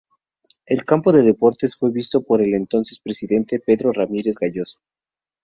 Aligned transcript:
El 0.65 0.83
campo 0.83 1.11
de 1.11 1.21
deportes 1.21 1.75
fue 1.77 1.91
visto 1.91 2.23
por 2.23 2.41
el 2.41 2.55
entonces 2.55 2.97
presidente 2.99 3.59
Pedro 3.59 3.91
Ramírez 3.91 4.33
Gayoso. 4.35 4.79